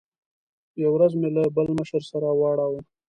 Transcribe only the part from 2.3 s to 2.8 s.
واړاوه.